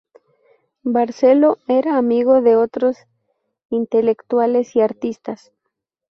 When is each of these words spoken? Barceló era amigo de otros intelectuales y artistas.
Barceló 0.81 1.59
era 1.67 1.95
amigo 1.95 2.41
de 2.41 2.55
otros 2.55 2.97
intelectuales 3.69 4.75
y 4.75 4.81
artistas. 4.81 5.51